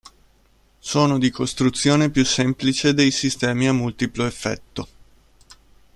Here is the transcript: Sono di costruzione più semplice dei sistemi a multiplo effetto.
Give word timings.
Sono 0.79 1.19
di 1.19 1.29
costruzione 1.29 2.09
più 2.09 2.25
semplice 2.25 2.95
dei 2.95 3.11
sistemi 3.11 3.67
a 3.67 3.73
multiplo 3.73 4.25
effetto. 4.25 4.87